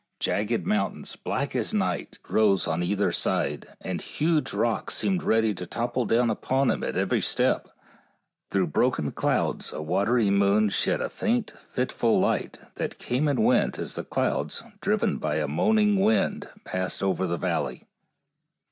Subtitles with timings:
[0.19, 5.67] Jagged mountains, black as night, rose on either side, and huge rocks seemed ready to
[5.67, 7.67] topple down upon him at every step.
[8.49, 13.45] Through broken clouds a watery moon shed a faint, fit ful light, that came and
[13.45, 17.85] went as the clouds, driven by a moaning wind, passed over the valley.